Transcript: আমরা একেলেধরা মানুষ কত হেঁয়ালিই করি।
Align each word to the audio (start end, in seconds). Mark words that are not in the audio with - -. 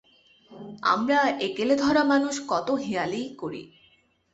আমরা 0.83 1.19
একেলেধরা 1.39 2.03
মানুষ 2.03 2.35
কত 2.47 2.67
হেঁয়ালিই 2.81 3.29
করি। 3.37 3.63